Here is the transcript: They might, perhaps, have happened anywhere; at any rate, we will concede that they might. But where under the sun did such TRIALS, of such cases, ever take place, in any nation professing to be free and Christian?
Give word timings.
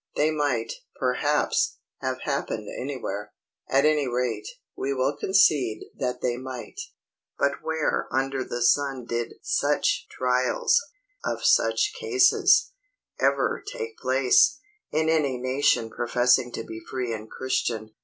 They 0.15 0.31
might, 0.31 0.73
perhaps, 0.95 1.77
have 1.99 2.21
happened 2.21 2.67
anywhere; 2.75 3.33
at 3.69 3.85
any 3.85 4.07
rate, 4.07 4.47
we 4.75 4.95
will 4.95 5.15
concede 5.15 5.91
that 5.95 6.21
they 6.21 6.37
might. 6.37 6.79
But 7.37 7.61
where 7.61 8.07
under 8.11 8.43
the 8.43 8.63
sun 8.63 9.05
did 9.05 9.35
such 9.43 10.07
TRIALS, 10.09 10.81
of 11.23 11.45
such 11.45 11.93
cases, 11.99 12.71
ever 13.19 13.63
take 13.71 13.95
place, 13.99 14.57
in 14.89 15.07
any 15.07 15.37
nation 15.37 15.91
professing 15.91 16.51
to 16.53 16.63
be 16.63 16.79
free 16.89 17.13
and 17.13 17.29
Christian? 17.29 17.91